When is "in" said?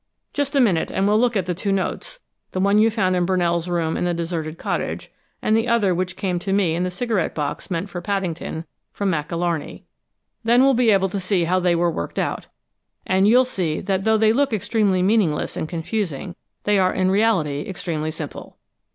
3.15-3.23, 3.95-4.03, 6.73-6.81, 16.95-17.11